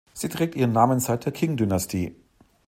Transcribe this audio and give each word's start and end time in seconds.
Sie 0.13 0.29
trägt 0.29 0.55
ihren 0.55 0.71
Namen 0.71 0.99
seit 0.99 1.25
der 1.25 1.31
Qing-Dynastie. 1.31 2.15